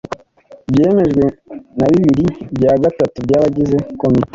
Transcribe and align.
byemejwe 0.71 1.25
na 1.77 1.85
bibiri 1.91 2.25
bya 2.55 2.73
gatatu 2.83 3.17
by 3.25 3.33
abagize 3.37 3.77
komite 3.99 4.29